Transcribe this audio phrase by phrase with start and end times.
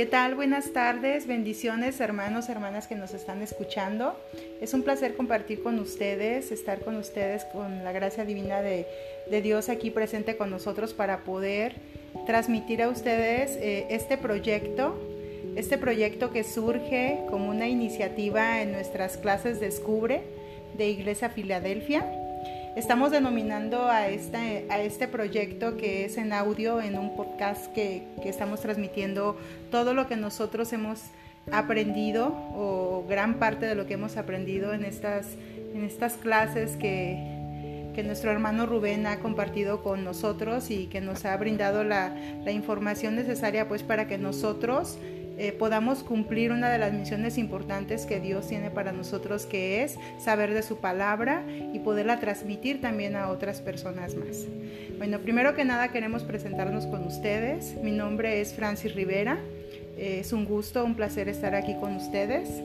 [0.00, 0.34] ¿Qué tal?
[0.34, 4.18] Buenas tardes, bendiciones hermanos, hermanas que nos están escuchando.
[4.62, 8.86] Es un placer compartir con ustedes, estar con ustedes con la gracia divina de,
[9.42, 11.74] Dios aquí presente con nosotros para poder
[12.24, 14.98] transmitir a ustedes eh, este proyecto,
[15.54, 20.22] este proyecto que surge como una iniciativa en nuestras clases Descubre
[20.78, 22.06] de Iglesia Filadelfia
[22.80, 28.04] Estamos denominando a este, a este proyecto que es en audio, en un podcast que,
[28.24, 29.36] estamos transmitiendo
[29.70, 31.02] todo lo que nosotros hemos
[31.52, 35.26] aprendido o gran parte de lo que hemos aprendido en estas,
[35.74, 41.26] en estas clases que, que nuestro hermano Rubén ha compartido con nosotros y que nos
[41.26, 44.96] ha brindado la, la información necesaria pues para que nosotros
[45.42, 49.96] eh, podamos cumplir una de las misiones importantes que Dios tiene para nosotros, que es
[50.18, 54.44] saber de su palabra y poderla transmitir también a otras personas más.
[54.98, 57.74] Bueno, primero que nada queremos presentarnos con ustedes.
[57.82, 59.38] Mi nombre es Francis Rivera.
[59.96, 62.62] Eh, es un gusto, un placer estar aquí con ustedes.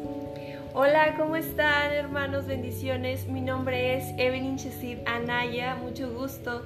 [0.73, 2.45] Hola, ¿cómo están hermanos?
[2.45, 3.25] Bendiciones.
[3.27, 5.77] Mi nombre es Evelyn Chesid Anaya.
[5.77, 6.65] Mucho gusto.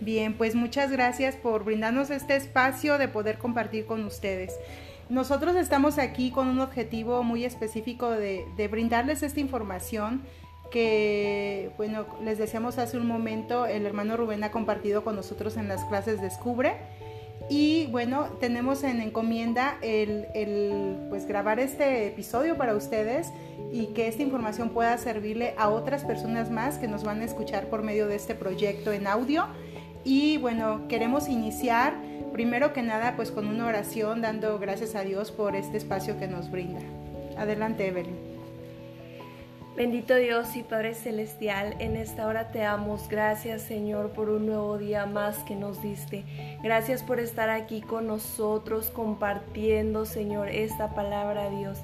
[0.00, 4.52] Bien, pues muchas gracias por brindarnos este espacio de poder compartir con ustedes.
[5.08, 10.22] Nosotros estamos aquí con un objetivo muy específico de, brindarles esta información
[10.72, 15.68] que, bueno, les decíamos hace un momento, el hermano Rubén ha compartido con nosotros en
[15.68, 16.74] las clases Descubre.
[17.48, 23.28] Y bueno, tenemos en encomienda el, el, pues grabar este episodio para ustedes
[23.70, 27.68] y que esta información pueda servirle a otras personas más que nos van a escuchar
[27.68, 29.46] por medio de este proyecto en audio.
[30.02, 31.94] Y bueno, queremos iniciar
[32.36, 36.28] primero que nada pues con una oración dando gracias a Dios por este espacio que
[36.28, 36.80] nos brinda.
[37.38, 38.14] Adelante Evelyn.
[39.74, 44.76] Bendito Dios y Padre Celestial, en esta hora te damos gracias Señor por un nuevo
[44.76, 46.24] día más que nos diste.
[46.62, 51.78] Gracias por estar aquí con nosotros compartiendo Señor esta palabra Dios.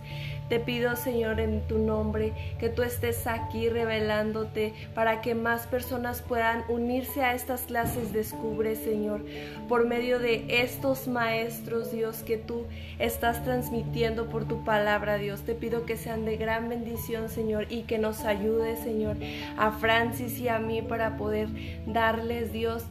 [0.52, 6.20] Te pido, Señor, en tu nombre, que tú estés aquí revelándote para que más personas
[6.20, 9.24] puedan unirse a estas clases Descubre, Señor,
[9.66, 12.66] por medio de estos maestros, Dios, que tú
[12.98, 15.40] estás transmitiendo por tu palabra, Dios.
[15.40, 19.16] Te pido que sean de gran bendición, Señor, y que nos ayude, Señor,
[19.56, 21.48] a Francis y a mí para poder
[21.86, 22.84] darles, Dios,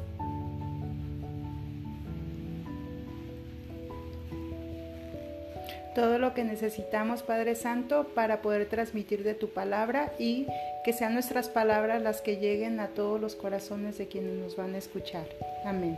[5.94, 10.48] todo lo que necesitamos, Padre Santo, para poder transmitir de tu palabra y
[10.84, 14.76] que sean nuestras palabras las que lleguen a todos los corazones de quienes nos van
[14.76, 15.26] a escuchar.
[15.66, 15.98] Amén.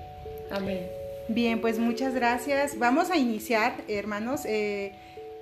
[0.51, 0.87] Amén.
[1.27, 2.77] Bien, pues muchas gracias.
[2.77, 4.41] Vamos a iniciar, hermanos.
[4.45, 4.93] Eh,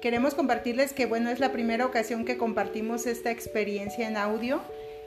[0.02, 4.62] queremos compartirles que, bueno, es la primera ocasión que compartimos esta experiencia en audio.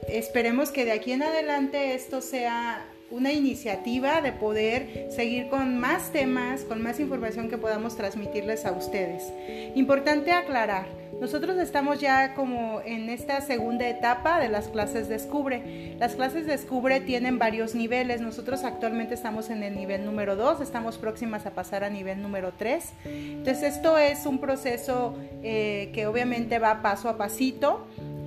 [0.08, 6.10] Esperemos que de aquí en adelante esto sea una iniciativa de poder seguir con más
[6.10, 9.32] temas, con más información que podamos transmitirles a ustedes.
[9.74, 10.86] Importante aclarar,
[11.20, 15.96] nosotros estamos ya como en esta segunda etapa de las clases Descubre.
[15.98, 18.20] Las clases Descubre tienen varios niveles.
[18.20, 22.52] Nosotros actualmente estamos en el nivel número 2, estamos próximas a pasar a nivel número
[22.58, 22.84] 3.
[23.04, 27.86] Entonces esto es un proceso eh, que obviamente va paso a pasito.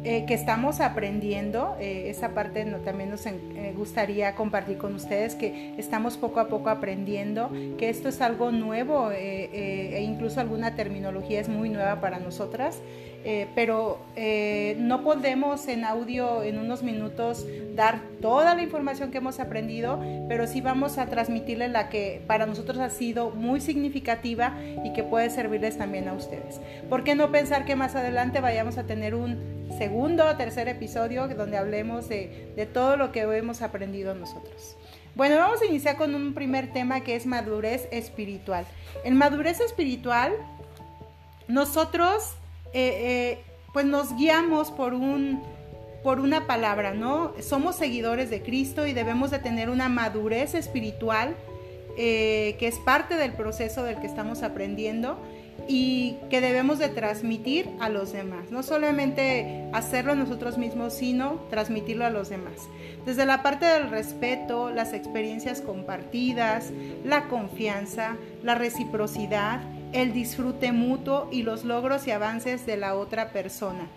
[0.09, 1.75] Eh, que estamos aprendiendo.
[1.81, 6.47] Eh, esa parte no, también nos eh, gustaría compartir con ustedes que estamos poco a
[6.47, 12.19] poco aprendiendo, que esto es algo nuevo e incluso alguna terminología es muy nueva para
[12.19, 12.79] nosotras.
[13.29, 19.17] Eh, pero eh, no podemos en audio en unos minutos dar toda la información que
[19.17, 24.57] hemos aprendido, pero sí vamos a transmitirle la que para nosotros ha sido muy significativa
[24.85, 26.61] y que puede servirles también a ustedes.
[26.89, 31.27] ¿Por qué no pensar que más adelante vayamos a tener un segundo o tercer episodio
[31.27, 34.75] donde hablemos de, de todo lo que hemos aprendido nosotros?
[35.15, 38.65] Bueno, vamos a iniciar con un primer tema que es madurez espiritual.
[39.03, 40.31] En madurez espiritual,
[41.47, 42.35] nosotros
[42.73, 45.41] eh, eh, pues nos guiamos por un
[46.03, 47.33] por una palabra, ¿no?
[47.41, 51.35] Somos seguidores de Cristo y debemos de tener una madurez espiritual
[51.97, 55.19] eh, que es parte del proceso del que estamos aprendiendo
[55.67, 58.51] y que debemos de transmitir a los demás.
[58.51, 62.67] No solamente hacerlo nosotros mismos, sino transmitirlo a los demás.
[63.05, 66.71] Desde la parte del respeto, las experiencias compartidas,
[67.03, 69.61] la confianza, la reciprocidad,
[69.93, 73.87] el disfrute mutuo y los logros y avances de la otra persona.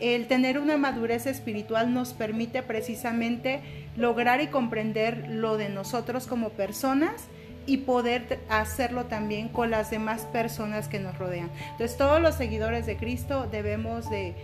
[0.00, 3.60] El tener una madurez espiritual nos permite precisamente
[3.96, 7.28] lograr y comprender lo de nosotros como personas
[7.66, 11.50] y poder hacerlo también con las demás personas que nos rodean.
[11.72, 14.34] Entonces todos los seguidores de Cristo debemos de,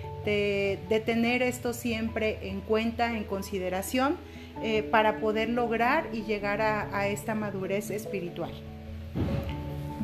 [1.06, 4.16] tener esto siempre en cuenta, en consideración,
[4.62, 8.52] eh, para poder lograr y llegar a esta madurez espiritual.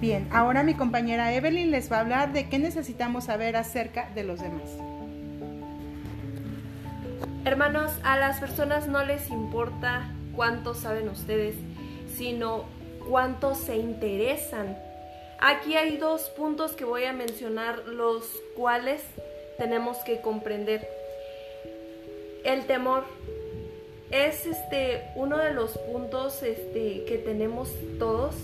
[0.00, 4.22] Bien, ahora mi compañera Evelyn les va a hablar de qué necesitamos saber acerca de
[4.22, 4.70] los demás.
[7.44, 11.56] Hermanos, a las personas no les importa cuánto saben ustedes,
[12.16, 12.66] sino
[13.08, 14.76] cuánto se interesan.
[15.40, 18.24] Aquí hay dos puntos que voy a mencionar, los
[18.56, 19.02] cuales
[19.56, 20.88] tenemos que comprender.
[22.44, 23.04] El temor
[24.10, 28.34] es este uno de los puntos este, que tenemos todos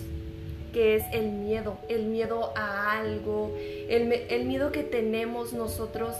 [0.73, 6.13] que es el miedo, el miedo a algo, el, miedo que tenemos nosotros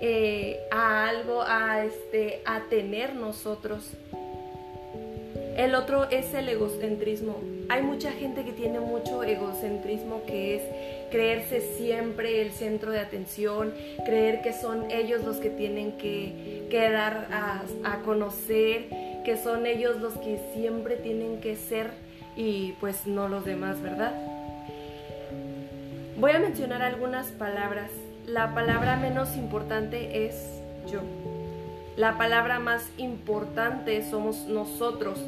[0.00, 3.90] eh, a algo, a, este, a tener nosotros.
[5.54, 7.36] El otro es el egocentrismo.
[7.70, 10.62] Hay mucha gente que tiene mucho egocentrismo que es
[11.12, 13.72] creerse siempre el centro de atención,
[14.04, 18.88] creer que son ellos los que tienen que, dar a, a conocer,
[19.24, 21.92] que son ellos los que siempre tienen que ser
[22.34, 24.14] y pues no los demás, ¿verdad?
[26.18, 27.92] Voy a mencionar algunas palabras.
[28.26, 30.34] La palabra menos importante es
[30.90, 31.02] yo.
[31.96, 35.20] La palabra más importante somos nosotros.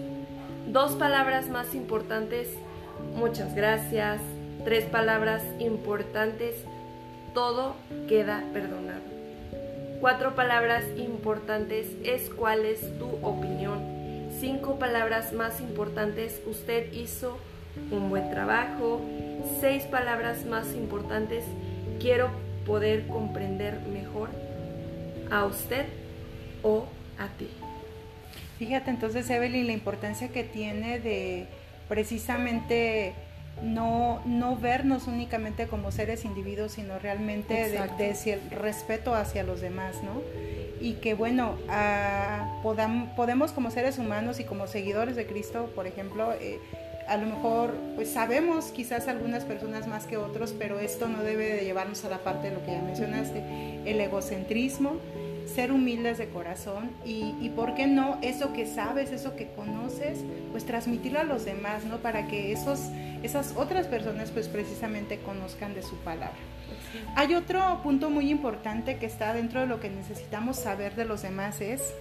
[0.73, 2.49] Dos palabras más importantes,
[3.15, 4.21] muchas gracias.
[4.65, 6.57] Tres palabras importantes,
[7.35, 7.75] todo
[8.09, 9.03] queda perdonado.
[10.01, 14.03] Cuatro palabras importantes es cuál es tu opinión
[14.43, 17.39] cinco palabras más importantes, usted hizo
[17.93, 19.01] un buen trabajo.
[19.61, 21.45] Seis palabras más importantes,
[22.01, 22.29] quiero
[22.67, 24.31] poder comprender mejor
[25.31, 25.87] a usted
[26.65, 26.87] o
[27.21, 27.49] a ti.
[28.63, 31.47] Fíjate entonces, Evelyn, la importancia que tiene de
[31.89, 33.13] precisamente
[33.61, 39.97] no, no vernos únicamente como seres individuos, sino realmente de, el respeto hacia los demás,
[40.05, 40.23] ¿no?
[40.81, 42.61] y que bueno, ah,
[43.17, 46.61] podemos como seres humanos y como seguidores de Cristo, por ejemplo, eh,
[47.09, 51.49] a lo mejor pues sabemos quizás algunas personas más que otros, pero esto no debe
[51.49, 53.43] de llevarnos a la parte de lo que ya mencionaste,
[53.87, 54.99] el egocentrismo,
[55.47, 60.19] ser humildes de corazón y, y por qué no eso que sabes, eso que conoces,
[60.51, 61.99] pues transmitirlo a los demás, ¿no?
[61.99, 62.81] Para que esos,
[63.23, 66.39] esas otras personas pues precisamente conozcan de su palabra.
[67.17, 71.23] Hay otro punto muy importante que está dentro de lo que necesitamos saber de los
[71.23, 71.95] demás es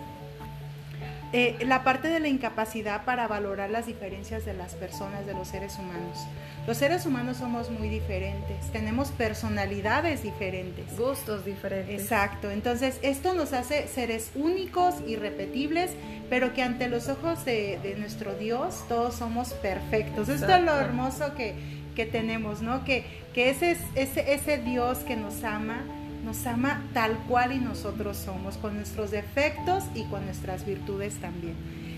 [1.33, 5.47] eh, la parte de la incapacidad para valorar las diferencias de las personas, de los
[5.47, 6.19] seres humanos.
[6.67, 10.97] Los seres humanos somos muy diferentes, tenemos personalidades diferentes.
[10.97, 12.01] Gustos diferentes.
[12.01, 15.91] Exacto, entonces esto nos hace seres únicos, irrepetibles,
[16.29, 20.27] pero que ante los ojos de, nuestro Dios todos somos perfectos.
[20.27, 21.55] Esto es lo hermoso que,
[21.95, 22.83] que tenemos, ¿no?
[22.83, 25.83] Que, que ese, ese, ese Dios que nos ama,
[26.23, 31.55] nos ama tal cual y nosotros somos, con nuestros defectos y con nuestras virtudes también.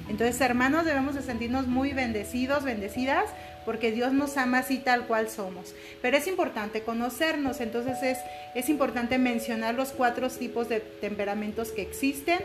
[0.10, 3.26] Entonces, hermanos, debemos de sentirnos muy bendecidos, bendecidas,
[3.66, 5.74] porque Dios nos ama así tal cual somos.
[6.02, 8.18] Pero es importante conocernos, entonces es,
[8.54, 12.40] es importante mencionar los cuatro tipos de temperamentos que existen,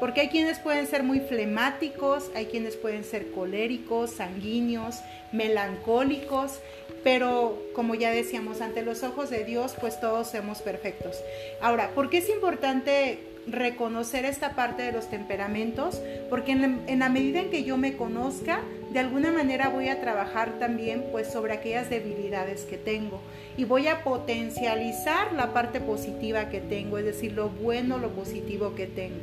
[0.00, 4.96] porque hay quienes pueden ser muy flemáticos, hay quienes pueden ser coléricos, sanguíneos,
[5.30, 6.58] melancólicos,
[7.04, 11.22] pero como ya decíamos, ante los ojos de Dios, pues todos somos perfectos.
[11.60, 16.00] Ahora, ¿por qué es importante reconocer esta parte de los temperamentos?
[16.30, 20.58] Porque en la, medida en que yo me conozca, de alguna manera voy a trabajar
[20.58, 23.20] también pues sobre aquellas debilidades que tengo
[23.58, 28.74] y voy a potencializar la parte positiva que tengo, es decir, lo bueno, lo positivo
[28.74, 29.20] que tengo.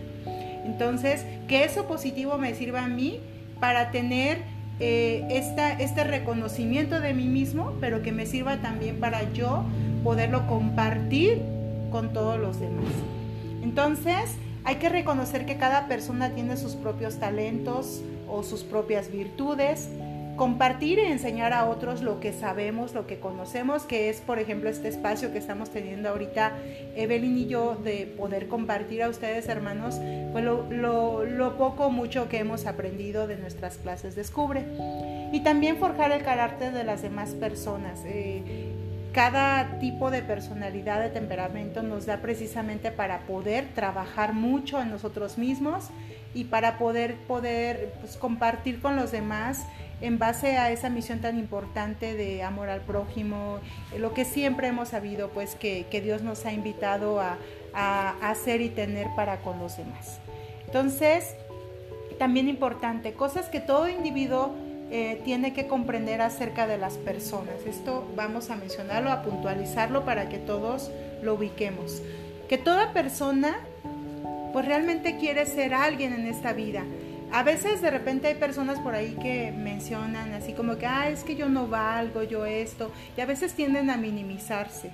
[0.66, 3.20] Entonces, que eso positivo me sirva a mí
[3.60, 4.38] para tener
[4.80, 5.28] eh,
[5.80, 9.64] este reconocimiento de mí mismo, pero que me sirva también para yo
[10.04, 11.42] poderlo compartir
[11.92, 12.92] con todos los demás.
[13.62, 19.90] Entonces, hay que reconocer que cada persona tiene sus propios talentos o sus propias virtudes
[20.42, 24.72] compartir y enseñar a otros lo que sabemos, lo que conocemos, que es, por ejemplo,
[24.72, 26.54] este espacio que estamos teniendo ahorita
[26.96, 32.28] Evelyn y yo, de poder compartir a ustedes, hermanos, pues lo, lo, poco o mucho
[32.28, 34.66] que hemos aprendido de nuestras clases Descubre.
[35.32, 38.00] Y también forjar el carácter de las demás personas.
[38.08, 38.42] Eh,
[39.14, 45.38] cada tipo de personalidad, de temperamento nos da precisamente para poder trabajar mucho en nosotros
[45.38, 45.92] mismos
[46.34, 49.66] y para poder, poder pues, compartir con los demás
[50.02, 53.60] en base a esa misión tan importante de amor al prójimo,
[53.98, 57.38] lo que siempre hemos sabido, pues que, Dios nos ha invitado a,
[58.22, 60.20] hacer y tener para con los demás.
[60.66, 61.36] Entonces,
[62.20, 64.54] también importante, cosas que todo individuo
[64.90, 67.56] eh, tiene que comprender acerca de las personas.
[67.66, 72.02] Esto vamos a mencionarlo, a puntualizarlo para que todos lo ubiquemos.
[72.50, 73.58] Que toda persona
[74.54, 76.84] pues realmente quiere ser alguien en esta vida
[77.34, 81.24] a veces de repente hay personas por ahí que mencionan así como que, ah, es
[81.24, 84.92] que yo no valgo, yo esto, y a veces tienden a minimizarse.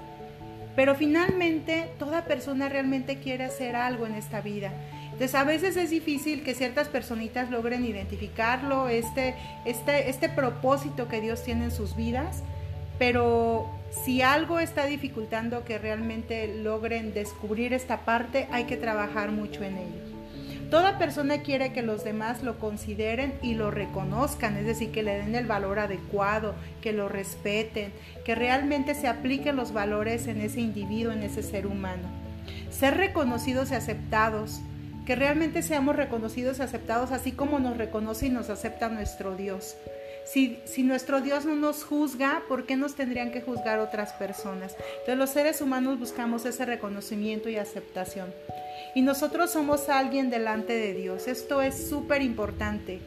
[0.76, 4.72] Pero finalmente toda persona realmente quiere hacer algo en esta vida.
[5.06, 9.34] Entonces a veces es difícil que ciertas personitas logren identificarlo, este,
[9.66, 12.44] este, este propósito que Dios tiene en sus vidas,
[12.98, 19.64] pero si algo está dificultando que realmente logren descubrir esta parte, hay que trabajar mucho
[19.64, 20.08] en ello.
[20.70, 25.16] Toda persona quiere que los demás lo consideren y lo reconozcan, es decir, que le
[25.18, 27.94] den el valor adecuado, que lo respeten,
[28.26, 32.10] que realmente se apliquen los valores en ese individuo, en ese ser humano.
[32.70, 34.60] Ser reconocidos y aceptados,
[35.06, 39.78] que realmente seamos reconocidos y aceptados así como nos reconoce y nos acepta nuestro Dios.
[40.32, 44.76] Si, si, nuestro Dios no nos juzga, ¿por qué nos tendrían que juzgar otras personas?
[45.00, 48.34] Entonces los seres humanos buscamos ese reconocimiento y aceptación
[48.98, 51.28] y nosotros somos alguien delante de Dios.
[51.28, 53.00] Esto es súper importante.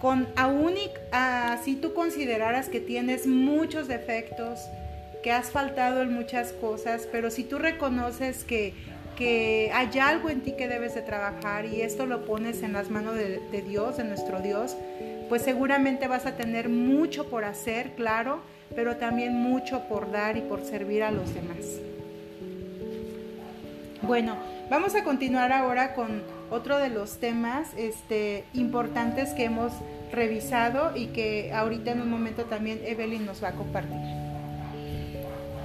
[0.00, 4.60] Con aún y así tú consideraras que tienes muchos defectos,
[5.22, 8.74] que has faltado en muchas cosas, pero si tú reconoces que,
[9.72, 13.14] hay algo en ti que debes de trabajar y esto lo pones en las manos
[13.14, 14.76] de Dios, de nuestro Dios,
[15.28, 18.40] pues seguramente vas a tener mucho por hacer, claro,
[18.74, 21.80] pero también mucho por dar y por servir a los demás.
[24.02, 24.36] Bueno,
[24.70, 29.72] Vamos a continuar ahora con otro de los temas este, importantes que hemos
[30.10, 34.00] revisado y que ahorita en un momento también Evelyn nos va a compartir.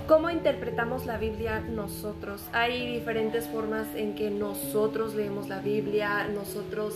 [0.05, 2.41] ¿Cómo interpretamos la Biblia nosotros?
[2.51, 6.95] Hay diferentes formas en que nosotros leemos la Biblia, nosotros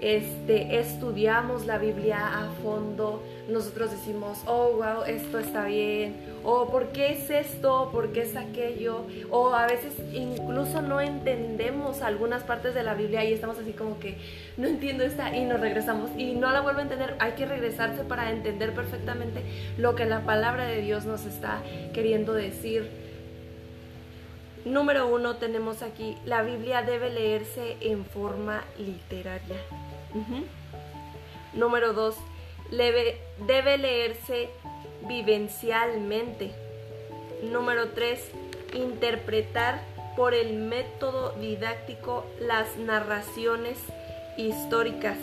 [0.00, 6.88] este, estudiamos la Biblia a fondo, nosotros decimos, oh, wow, esto está bien, o por
[6.88, 12.74] qué es esto, por qué es aquello, o a veces incluso no entendemos algunas partes
[12.74, 14.16] de la Biblia y estamos así como que
[14.56, 17.16] no entiendo esta y nos regresamos y no la vuelvo a entender.
[17.18, 19.42] Hay que regresarse para entender perfectamente
[19.76, 23.10] lo que la palabra de Dios nos está queriendo decir.
[24.64, 29.56] Número uno tenemos aquí, la Biblia debe leerse en forma literaria.
[31.52, 32.16] Número dos,
[32.70, 34.50] debe leerse
[35.06, 36.52] vivencialmente.
[37.42, 38.20] Número 3.
[38.74, 39.80] Interpretar
[40.16, 43.78] por el método didáctico las narraciones
[44.36, 45.16] históricas.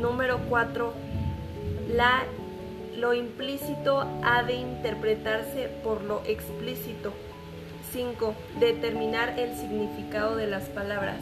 [0.00, 0.92] Número 4.
[1.94, 2.24] La,
[2.96, 7.12] lo implícito ha de interpretarse por lo explícito.
[7.92, 8.34] 5.
[8.60, 11.20] Determinar el significado de las palabras.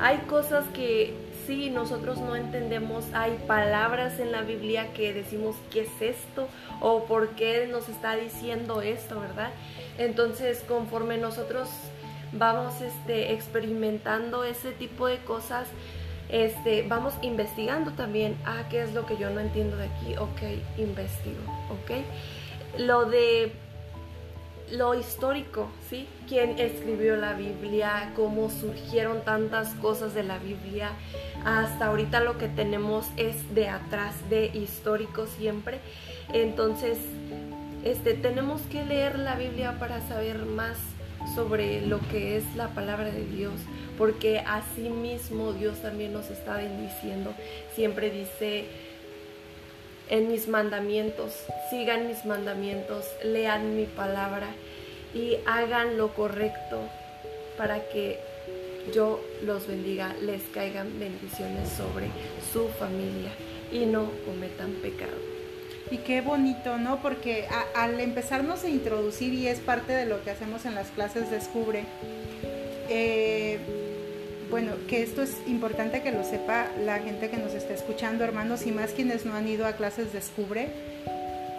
[0.00, 1.14] Hay cosas que
[1.46, 6.48] si nosotros no entendemos, hay palabras en la Biblia que decimos, ¿qué es esto?
[6.80, 9.50] ¿O por qué nos está diciendo esto, verdad?
[9.98, 11.68] Entonces, conforme nosotros
[12.32, 15.68] vamos este, experimentando ese tipo de cosas,
[16.28, 20.16] este, vamos investigando también, ah, ¿qué es lo que yo no entiendo de aquí?
[20.16, 20.42] Ok,
[20.78, 22.78] investigo, ok.
[22.78, 23.52] Lo de
[24.70, 26.08] lo histórico, ¿sí?
[26.28, 28.12] ¿Quién escribió la Biblia?
[28.16, 30.90] ¿Cómo surgieron tantas cosas de la Biblia?
[31.44, 35.78] Hasta ahorita lo que tenemos es de atrás, de histórico siempre.
[36.32, 36.98] Entonces,
[37.84, 40.76] este, tenemos que leer la Biblia para saber más
[41.34, 43.54] sobre lo que es la palabra de Dios,
[43.98, 47.34] porque así mismo Dios también nos está bendiciendo.
[47.74, 48.66] Siempre dice,
[50.08, 51.32] en mis mandamientos,
[51.70, 54.48] sigan mis mandamientos, lean mi palabra
[55.14, 56.80] y hagan lo correcto
[57.56, 58.20] para que
[58.94, 62.06] yo los bendiga, les caigan bendiciones sobre
[62.52, 63.30] su familia
[63.72, 65.16] y no cometan pecado.
[65.90, 67.00] Y qué bonito, ¿no?
[67.00, 71.30] Porque al empezarnos a introducir, y es parte de lo que hacemos en las clases
[71.30, 71.84] Descubre,
[72.88, 73.58] eh,
[74.50, 78.66] bueno, que esto es importante que lo sepa la gente que nos está escuchando, hermanos,
[78.66, 80.68] y más quienes no han ido a clases Descubre,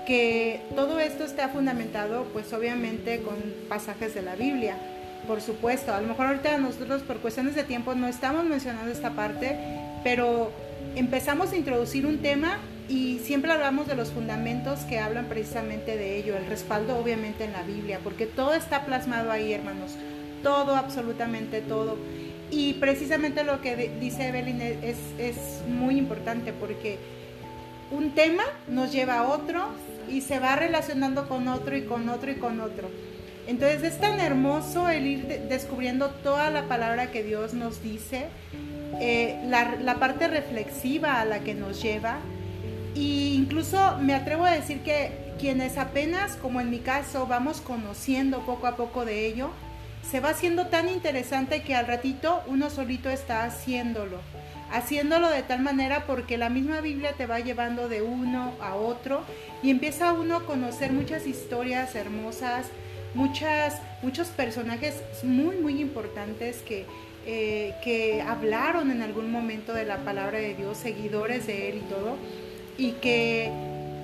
[0.06, 3.36] que todo esto está fundamentado, pues obviamente, con
[3.68, 4.78] pasajes de la Biblia.
[5.28, 9.12] Por supuesto, a lo mejor ahorita nosotros por cuestiones de tiempo no estamos mencionando esta
[9.12, 9.58] parte,
[10.04, 10.52] pero
[10.96, 16.18] empezamos a introducir un tema y siempre hablamos de los fundamentos que hablan precisamente de
[16.18, 19.92] ello, el respaldo obviamente en la Biblia, porque todo está plasmado ahí, hermanos,
[20.42, 21.98] todo, absolutamente todo.
[22.50, 24.98] Y precisamente lo que dice Evelyn es,
[25.68, 26.98] muy importante porque
[27.92, 29.68] un tema nos lleva a otro
[30.10, 32.90] y se va relacionando con otro y con otro y con otro.
[33.48, 38.28] Entonces es tan hermoso el ir descubriendo toda la palabra que Dios nos dice,
[39.00, 42.18] eh, la, la, parte reflexiva a la que nos lleva.
[42.96, 48.46] E incluso me atrevo a decir que quienes apenas, como en mi caso, vamos conociendo
[48.46, 49.52] poco a poco de ello,
[50.10, 54.20] se va haciendo tan interesante que al ratito uno solito está haciéndolo.
[54.70, 59.22] haciéndolo de tal manera porque la misma Biblia te va llevando de uno a otro
[59.64, 62.68] y empieza uno a conocer muchas historias hermosas,
[63.14, 66.86] muchas, muchos personajes muy, muy importantes que,
[67.26, 71.90] eh, que hablaron en algún momento de la palabra de Dios, seguidores de Él y
[71.90, 72.18] todo,
[72.78, 73.50] y que,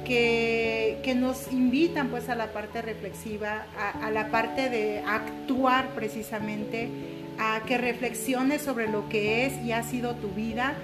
[0.03, 6.89] que, nos invitan pues a la parte reflexiva, a, a la parte de actuar precisamente
[7.39, 10.75] a que reflexiones sobre lo que es y ha sido tu vida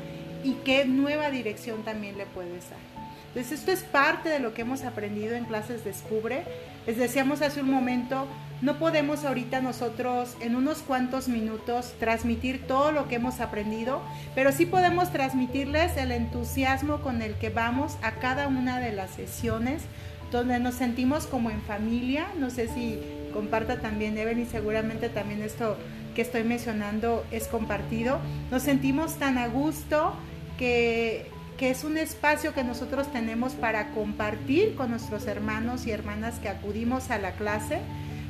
[0.44, 2.99] y qué nueva dirección también le puedes dar.
[3.30, 6.44] Entonces esto es parte de lo que hemos aprendido en clases Descubre.
[6.88, 8.28] Les decíamos hace un momento,
[8.62, 14.02] no podemos ahorita nosotros en unos cuantos minutos transmitir todo lo que hemos aprendido,
[14.34, 19.12] pero sí podemos transmitirles el entusiasmo con el que vamos a cada una de las
[19.12, 19.84] sesiones,
[20.32, 22.28] donde nos sentimos como en familia.
[22.40, 23.00] No sé si
[23.32, 25.78] comparta también Evelyn, seguramente también esto
[26.16, 28.20] que estoy mencionando es compartido.
[28.50, 30.14] Nos sentimos tan a gusto
[30.58, 36.40] que, que es un espacio que nosotros tenemos para compartir con nuestros hermanos y hermanas
[36.40, 37.80] que acudimos a la clase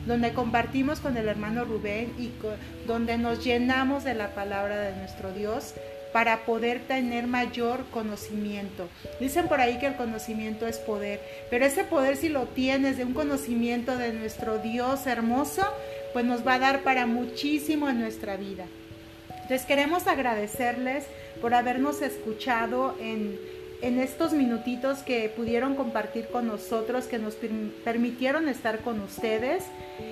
[0.08, 2.32] donde compartimos con el hermano Rubén y
[2.88, 5.76] donde nos llenamos de la palabra de nuestro Dios
[6.12, 8.90] para poder tener mayor conocimiento.
[9.20, 11.22] Dicen por ahí que el conocimiento es poder,
[11.52, 15.62] pero ese poder si lo tienes de un conocimiento de nuestro Dios hermoso,
[16.14, 18.66] pues nos va a dar para muchísimo en nuestra vida.
[19.50, 21.06] Entonces queremos agradecerles
[21.42, 23.40] por habernos escuchado en,
[23.82, 27.34] en estos minutitos que pudieron compartir con nosotros, que nos
[27.84, 29.64] permitieron estar con ustedes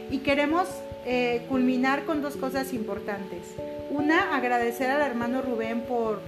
[0.09, 0.67] y queremos
[1.05, 3.43] eh, culminar con dos cosas importantes.
[3.91, 6.19] Una, agradecer al hermano Rubén por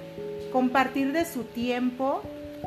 [0.52, 2.22] compartir de su tiempo,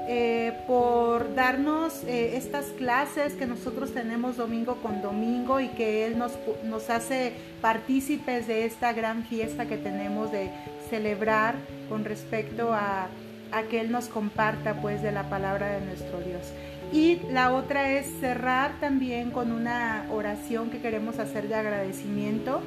[0.08, 6.18] eh, por darnos eh, estas clases que nosotros tenemos domingo con domingo y que Él
[6.18, 6.32] nos,
[6.64, 10.50] nos hace partícipes de esta gran fiesta que tenemos de
[10.90, 11.54] celebrar
[11.88, 13.08] con respecto a,
[13.52, 16.52] a que Él nos comparta pues de la palabra de nuestro Dios.
[16.92, 22.60] Y la otra es cerrar también con una oración que queremos hacer de agradecimiento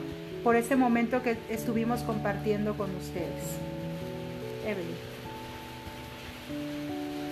[0.44, 3.44] por este momento que estuvimos compartiendo con ustedes.
[4.66, 4.96] Evelyn.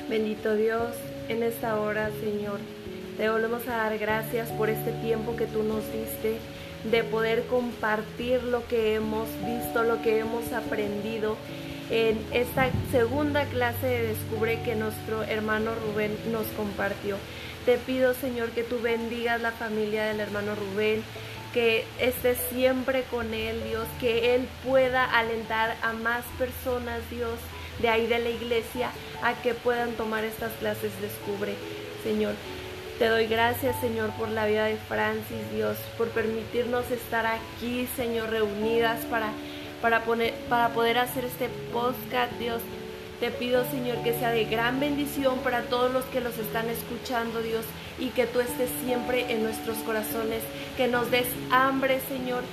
[0.09, 0.89] Bendito Dios,
[1.29, 2.59] en esta hora, Señor,
[3.17, 6.39] te volvemos a dar gracias por este tiempo que tú nos diste
[6.91, 11.37] de poder compartir lo que hemos visto, lo que hemos aprendido
[11.89, 17.15] en esta segunda clase de Descubre que nuestro hermano Rubén nos compartió.
[17.65, 21.01] Te pido, Señor, que tú bendigas la familia del hermano Rubén,
[21.53, 27.39] que estés siempre con él, Dios, que él pueda alentar a más personas, Dios,
[27.79, 31.55] de ahí de la iglesia, a que puedan tomar estas clases Descubre,
[32.03, 32.33] Señor.
[32.99, 38.29] Te doy gracias, Señor, por la vida de Francis, Dios, por permitirnos estar aquí, Señor,
[38.29, 39.29] reunidas para
[39.83, 42.61] para, poner, para poder hacer este podcast, Dios.
[43.19, 47.41] Te pido, Señor, que sea de gran bendición para todos los que los están escuchando,
[47.41, 47.65] Dios,
[47.99, 50.41] y que tú estés siempre en nuestros corazones,
[50.77, 52.43] que nos des hambre, Señor,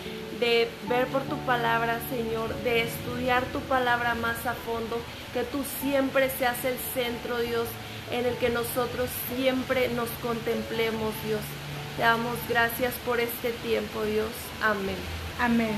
[0.40, 4.98] de ver por tu palabra, Señor, de estudiar tu palabra más a fondo,
[5.32, 7.68] que tú siempre seas el centro, Dios,
[8.10, 11.40] en el que nosotros siempre nos contemplemos, Dios.
[11.96, 14.30] Te damos gracias por este tiempo, Dios.
[14.62, 14.96] Amén.
[15.38, 15.74] Amén.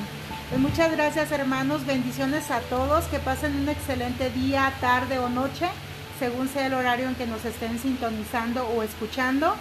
[0.49, 5.67] Pues muchas gracias hermanos, bendiciones a todos, que pasen un excelente día, tarde o noche,
[6.19, 9.55] según sea el horario en que nos estén sintonizando o escuchando.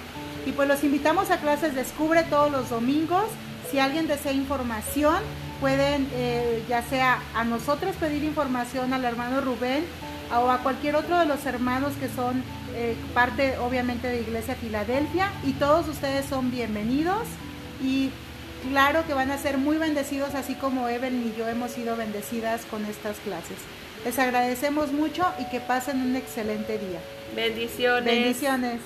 [0.45, 3.25] Y pues los invitamos a clases Descubre todos los domingos.
[3.71, 5.15] Si alguien desea información,
[5.61, 9.85] pueden eh, ya sea a nosotros pedir información al hermano Rubén
[10.29, 12.43] o a cualquier otro de los hermanos que son
[12.75, 17.23] eh, parte obviamente de Iglesia Filadelfia y todos ustedes son bienvenidos
[17.81, 18.09] y
[18.69, 22.65] claro que van a ser muy bendecidos, así como Evelyn y yo hemos sido bendecidas
[22.65, 23.57] con estas clases.
[24.03, 26.99] Les agradecemos mucho y que pasen un excelente día.
[27.35, 28.05] Bendiciones.
[28.05, 28.79] Bendiciones.